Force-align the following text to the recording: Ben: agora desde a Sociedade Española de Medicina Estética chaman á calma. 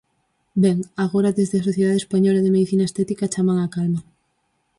Ben: 0.63 0.77
agora 1.05 1.35
desde 1.37 1.55
a 1.57 1.67
Sociedade 1.69 2.01
Española 2.03 2.43
de 2.43 2.53
Medicina 2.55 2.87
Estética 2.89 3.31
chaman 3.33 3.61
á 3.65 3.67
calma. 3.75 4.01